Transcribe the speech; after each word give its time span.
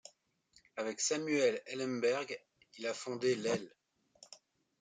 Avec 0.77 0.99
Samuel 0.99 1.61
Eilenberg, 1.67 2.35
il 2.79 2.87
a 2.87 2.93
fondé 2.95 3.35
l'. 3.35 3.69